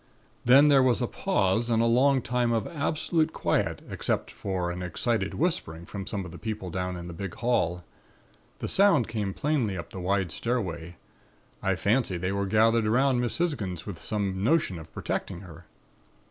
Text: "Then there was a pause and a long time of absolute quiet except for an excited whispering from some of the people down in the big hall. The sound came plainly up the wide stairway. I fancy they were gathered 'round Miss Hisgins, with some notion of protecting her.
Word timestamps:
"Then 0.45 0.69
there 0.69 0.81
was 0.81 0.99
a 0.99 1.05
pause 1.07 1.69
and 1.69 1.79
a 1.79 1.85
long 1.85 2.23
time 2.23 2.51
of 2.53 2.65
absolute 2.65 3.33
quiet 3.33 3.83
except 3.87 4.31
for 4.31 4.71
an 4.71 4.81
excited 4.81 5.35
whispering 5.35 5.85
from 5.85 6.07
some 6.07 6.25
of 6.25 6.31
the 6.31 6.39
people 6.39 6.71
down 6.71 6.97
in 6.97 7.05
the 7.05 7.13
big 7.13 7.35
hall. 7.35 7.83
The 8.57 8.67
sound 8.67 9.07
came 9.07 9.31
plainly 9.31 9.77
up 9.77 9.91
the 9.91 9.99
wide 10.01 10.31
stairway. 10.31 10.95
I 11.61 11.75
fancy 11.75 12.17
they 12.17 12.31
were 12.31 12.47
gathered 12.47 12.87
'round 12.87 13.21
Miss 13.21 13.37
Hisgins, 13.37 13.85
with 13.85 13.99
some 14.01 14.43
notion 14.43 14.79
of 14.79 14.91
protecting 14.91 15.41
her. 15.41 15.65